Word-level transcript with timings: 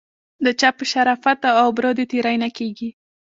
د 0.43 0.45
چا 0.59 0.69
په 0.77 0.83
شرافت 0.91 1.39
او 1.49 1.55
ابرو 1.71 1.91
دې 1.97 2.05
تېری 2.11 2.35
نه 2.43 2.49
کیږي. 2.57 2.89